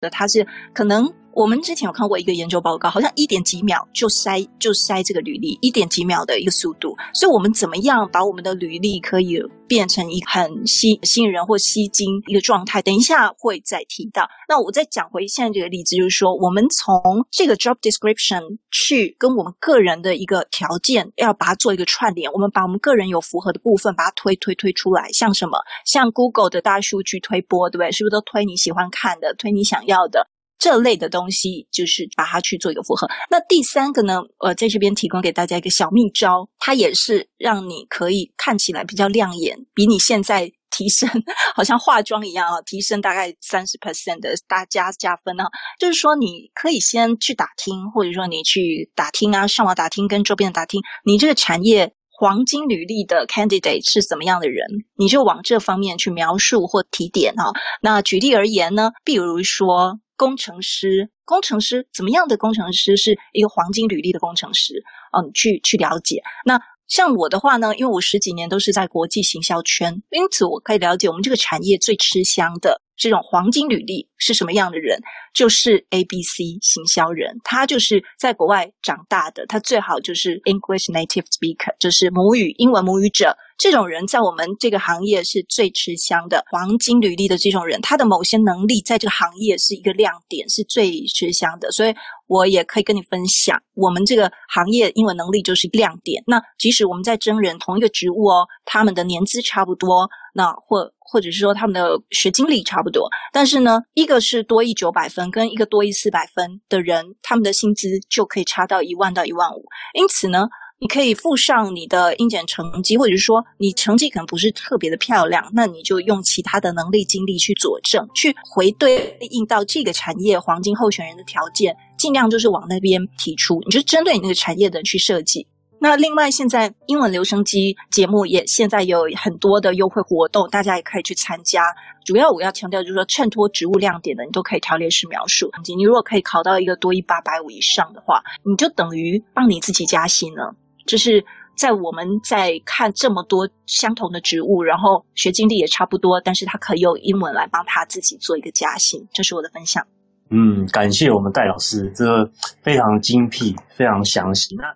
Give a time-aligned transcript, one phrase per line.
[0.00, 1.12] 的，它是可能。
[1.32, 6.96] 我们之前有看过一个研究报告，好像一点几秒就筛就筛这个履历，一点几秒的一个速度。
[7.14, 12.82] 所以，我们怎么样把我们的履历可以变成一个很吸吸引人或吸睛一个状态？
[12.82, 14.28] 等一下会再提到。
[14.48, 17.00] 那我再讲回现在这个例子，就是说，我们从
[17.30, 22.30] 这个 job description 去跟我们个人的一个条件，要把它做一个串联。
[22.32, 25.08] 我们把我们个人有符合的部分，把它推推推出来。
[25.12, 25.58] 像什么？
[25.86, 27.92] 像 Google 的大数据推播，对不对？
[27.92, 30.28] 是不是都推你喜欢看的，推你想要的？
[30.60, 33.08] 这类的东西就是把它去做一个符合。
[33.30, 34.20] 那第三个呢？
[34.38, 41.08] 呃，在这边提供给大家一个小秘招，它也是让你可以看起来比较亮眼，比你现在提升，
[41.56, 45.46] 好像化妆一样啊，提升大概三十 percent 的大加加分啊。
[45.78, 54.66] 就是说，你可以先去打听，或者说你去打听啊，上网打听，跟周边的打听，你这个产业黄金履历的 candidate 是怎么样的人，
[54.98, 57.52] 你就往这方面去描述或提点啊。
[57.80, 59.98] 那举例而言呢，比如说。
[60.20, 64.74] 工程师，工程师怎么样的工程师是一个黄金履历的工程师？
[65.16, 66.22] 嗯，去去了解。
[66.44, 75.00] 那像我的话呢，因为我十几年都是在国际行销圈，因此我可以了解我们这个产业最吃香的这种黄金履历是什么样的人，
[75.32, 83.34] 就是 ABC 行销人，他就是在国外长大的，他最好就是 English native speaker，就是母语英文母语者。
[83.60, 91.70] 这种人在我们这个行业是最吃香的，黄金履历的这种人，他的某些能力在这个行业是一个亮点，是最吃香的。
[91.70, 91.94] 所以
[92.26, 96.24] 我也可以跟你分享，我们这个行业英文能力就是亮点。
[96.26, 109.66] 那即使我们在真人同一个职务哦，他们的年资差不多，那或或者是说他们的学经历差不多，但是呢，一个是多益九百分，跟一个多益四百分的人，他们的薪资就可以差到一万到一万五。
[109.92, 110.48] 因此呢。
[110.82, 125.46] 你可以附上你的英检成绩，或者是说你成绩可能不是特别的漂亮，那你就用其他的能力、经历去佐证，去回对应到这个产业黄金候选人的条件，尽量就是往那边提出，你就针对你那个产业的去设计。
[125.82, 131.62] 那另外，现在英文留声机节目也现在有很多的优惠活动，大家也可以去参加。
[132.06, 135.50] 主要我要强调就是说，衬托职务亮点的，你都可以条列式描述。
[135.76, 140.54] 你如果可以考到一个多一八百五以上的话，你就等于帮你自己加薪了。
[140.90, 141.24] 就是
[141.56, 149.86] 在我们在看这么多相同的植物，然后学经历也差不多，但是他可以用英文来帮他自己做一个加薪，这是我的分享。
[150.30, 152.28] 嗯，感谢我们戴老师，这个
[152.60, 154.56] 非常精辟，非常详细。
[154.56, 154.74] 那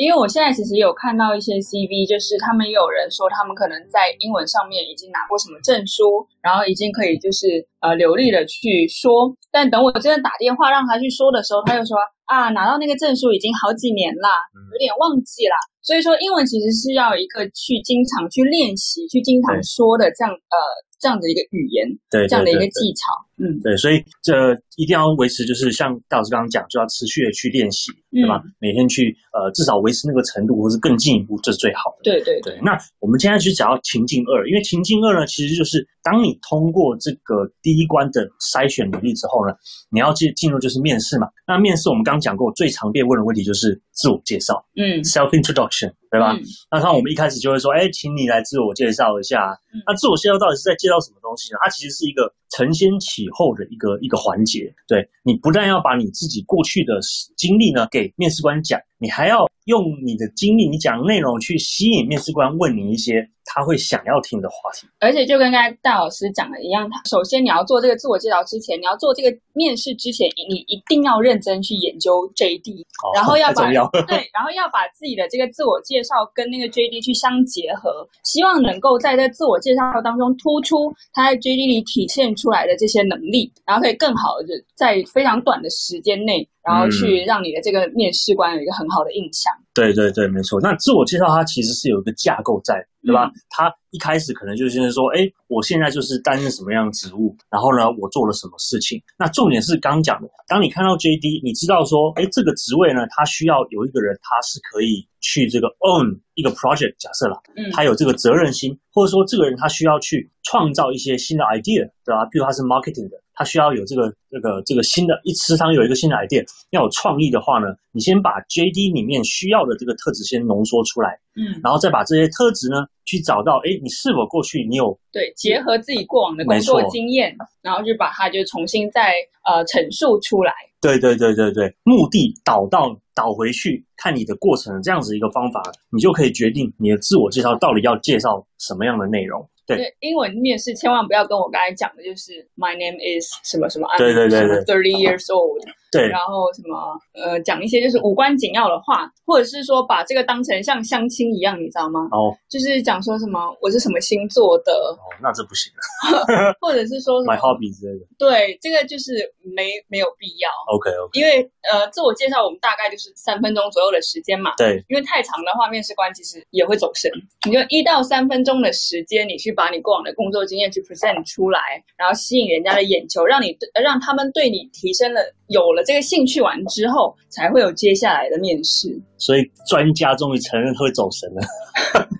[0.00, 12.00] 因为我现在其实有看到一些 CV，就是他们也有人说他们可能在英文上面已经拿过什么证书，然后已经可以就是呃流利的去说，但等我真的打电话让他去说的时候，他又说。
[12.30, 15.56] 啊，拿到那个证书已经好几年啦，有点忘记啦。
[15.82, 20.56] 所以说，英文其实是要一个去经常去练习、去经常说的这样呃
[21.02, 23.10] 这样的一个语言，对，这样的一个技巧。
[23.42, 24.30] 嗯，对，所以这
[24.78, 28.42] 一定要维持，就是像戴老师刚刚讲，就要持续的去练习，对吧？
[28.44, 32.02] 嗯、每天去呃至少维持那个程度，或是更进一步，这是最好的。
[32.04, 32.58] 对对对。
[32.62, 39.54] 那我们现在去讲到情境二，因为情境二呢，其实就是当你通过这个第一关的筛选履历之后呢，
[39.90, 41.28] 你要进进入就是面试嘛。
[41.46, 46.32] 那面试我们刚刚讲过，最常被问的问题就是自我介绍，嗯，self introduction，对吧？
[46.32, 49.50] 嗯、那像我们一开始就会说，哎，请你来自我介绍一下。
[49.72, 51.58] 嗯、那自我介绍到底是在介绍什么东西呢？
[51.62, 54.72] 它其实是一个承先启后的一个一个环节。
[54.86, 56.98] 对，你不但要把你自己过去的
[57.36, 63.28] 经历呢给给面试官讲，你还要用你的经历、你讲的内容去吸引面试官问你一些。
[63.52, 84.46] 他会想要听的话题，而且就跟刚才戴老师讲的一样，他首先你要做这个自我介绍之前，你要做这个面试之前，你一定要认真去研究 JD，哦，然后要把 要 对，然后要把自己的这个自我介绍跟那个 JD 去相结合，希望能够在这自我介绍当中突出他在 JD 里体现出来的这些能力，然后可以更好的
[84.76, 86.46] 在非常短的时间内。
[86.62, 89.52] 然后去让你的这个面试官有一个很好的印象。
[89.70, 90.60] 嗯、对对对，没错。
[90.60, 93.30] 那自我介绍它其实是有一个架构在，对吧？
[93.48, 99.00] 他、嗯、一开始可能就是说，哎，我现在就是担任什么样的职务，然后呢，我做了什么事情。
[99.18, 112.26] 那重点是刚讲的，当你看到 JD，你知道说，哎，这个职位呢，它需要有一个人，他是可以去这个 own 一个 project，假设了，嗯，他有这个责任心，或者说这个人他需要去创造一些新的 idea，对吧？
[112.30, 113.16] 比如他是 marketing 的。
[113.32, 129.12] 他需要有这个、这个、这个新的，一时常有一个新的 idea，要有创意的话呢，你先把 JD 里面需要的这个特质先浓缩出来，嗯，然后再把这些特质呢，去找到，哎，你是否过去你有对结合自己过往的工作经验，然后就把它就重新再
[129.44, 130.52] 呃陈述出来。
[130.80, 139.46] 对对对对对，目的导到导回去看你的过程，这样子一个方法，你就可以决定你的自我介绍到底要介绍什么样的内容。
[139.76, 145.60] 对，英文面试千万不要跟我刚才讲的，就是 My name is 什么什么，对对对对，thirty years old。
[145.92, 152.06] 对，然后什么呃，讲一些就是无关紧要的话，或者是说把这个当成像相亲一样，你知道吗？
[152.12, 156.54] 哦，就是讲说什么我是什么星座的，哦，那这不行了。
[156.62, 158.06] 或者是说 my hobby 之类的。
[158.16, 160.48] 对，这个就是没没有必要。
[160.72, 161.18] OK OK。
[161.18, 164.54] 因为呃，自我介绍我们大概就是三分钟左右的时间嘛。
[164.56, 164.84] 对。
[164.86, 167.10] 因为太长的话，面试官其实也会走神。
[167.48, 171.60] 你就一到三分钟的时间，你去把你过往的工作经验去 present 出来，
[171.96, 173.54] 然后吸引人家的眼球，让你
[173.84, 178.88] 让他们对你提升了有了这个兴趣完之后，才会有接下来的面试。
[179.18, 181.44] 所以专家终于承认会走神了。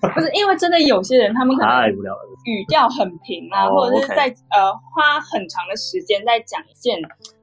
[0.12, 6.98] 不是因为真的有些人，他们可能太无聊了，语调很平啊，哦、或者是在.呃花很长的时间在讲一件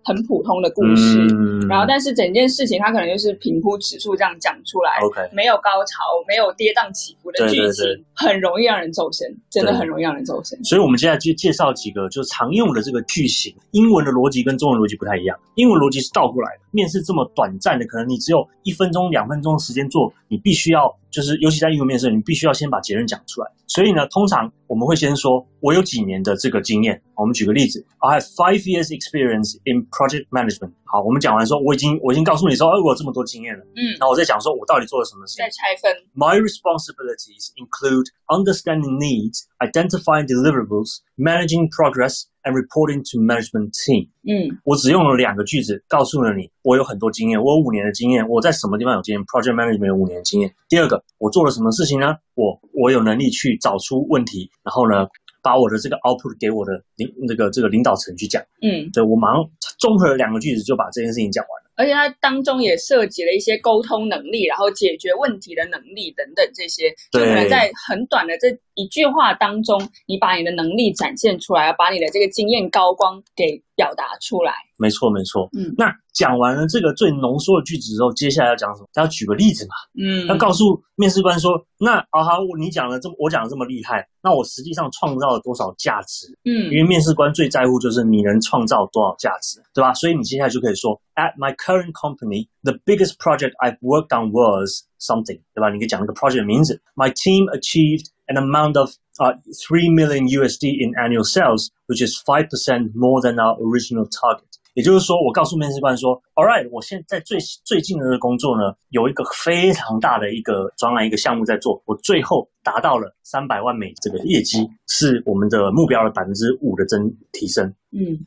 [0.08, 10.58] 很普通的故事，嗯、然后但是整件事情它可能就是平铺直述这样讲出来，OK，没有高潮，没有跌宕起伏的剧情，对对对，很容易让人走神，真的很容易让人走神。
[10.64, 20.96] 所以我们接下来就介绍几个就是常用的这个句型，英文的逻辑跟中文逻辑不太一样，英文逻辑是倒过来的，面试这么短暂的，可能你只有一分钟、两分钟的时间做，你必须要。
[21.10, 23.50] 就是，尤其在英文面试，你必须要先把结论讲出来。
[23.66, 27.02] 所以呢，通常我们会先说，我有几年的这个经验。
[27.16, 30.74] 我们举个例子，I have five years experience in project management。
[30.84, 33.64] 好，我们讲完说，我已经我已经告诉你说，哎，我有这么多经验了。
[33.76, 35.46] 嗯，然后我再讲说我到底做了什么事情。
[35.46, 35.90] 再拆分。
[36.14, 44.08] My responsibilities include understanding needs, identifying deliverables, managing progress, and reporting to management team。
[44.24, 50.54] 嗯，我只用了两个句子告诉了你，我有很多经验，我有五年的经验，我在什么地方有经验？Project management 有五年的经验。
[50.70, 52.16] 第二个，我做了什么事情呢？
[52.36, 55.08] 我我有能力去找出问题，然后呢，
[55.44, 59.44] 把我的这个 output 给我的领那个这个领导层去讲，嗯，所以我马上
[59.78, 61.68] 综合了两个句子就把这件事情讲完了。
[61.78, 74.54] 而且它当中也涉及了一些沟通能力，然后解决问题的能力等等这些，就可能在很短的这一句话当中，你把你的能力展现出来，把你的这个经验高光给表达出来。
[74.78, 75.50] 没错，没错。
[75.58, 78.88] 嗯，那讲完了这个最浓缩的句子之后，接下来要讲什么？
[78.94, 79.74] 他要举个例子嘛。
[80.00, 86.28] 嗯，要告诉面试官说，那啊哈，你讲的这么，我讲的这么厉害，那我实际上创造了多少价值？
[86.46, 89.92] 嗯，因为面试官最在乎就是你能创造多少价值，对吧？
[89.96, 95.70] 所以你接下来就可以说，At my current company, the biggest project I've worked on was something，对吧？
[95.70, 96.82] 你可以讲那个 project 的名字。
[96.96, 99.34] My team achieved an amount of uh
[99.66, 104.44] three million USD in annual sales, which is five percent more than our original target.
[104.74, 117.74] 也就是说，我告诉面试官说，All right，我现在最最近的这个工作呢，有一个非常大的一个专栏一个项目在做，我最后达到了三百万美这个业绩，是我们的目标的百分之五的增提升。
[117.92, 118.20] 嗯。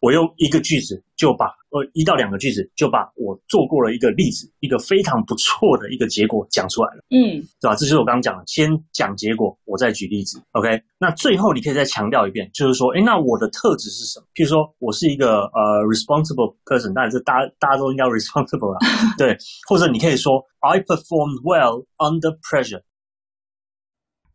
[0.00, 7.74] 我用一个句子就把呃一到两个句子就把我做过了一个例子，一个非常不错的一个结果讲出来了，嗯，对吧？
[7.74, 10.80] 这就是我刚刚讲的，先讲结果，我再举例子，OK？
[10.98, 14.26] 那最后你可以再强调一遍，就是说，哎，那我的特质是什么？
[14.34, 19.36] 譬如说我是一个呃 responsible person，当然这大家大家都应该 responsible 啦，对，
[19.68, 22.82] 或者你可以说 I performed well under pressure。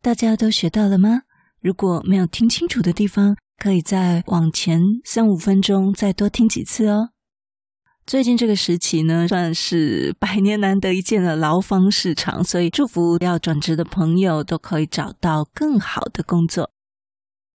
[0.00, 1.22] 大家都学到了吗？
[1.60, 7.08] 如果没有听清楚的地方，可以再往前三五分钟，再多听几次哦。
[8.06, 16.73] 最近这个时期呢，算是百年难得一见的劳方市场，所以祝福要转职的朋友都可以找到更好的工作。